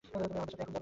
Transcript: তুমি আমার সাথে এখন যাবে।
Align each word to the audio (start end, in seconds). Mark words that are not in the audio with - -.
তুমি 0.03 0.13
আমার 0.37 0.49
সাথে 0.51 0.63
এখন 0.63 0.73
যাবে। 0.73 0.79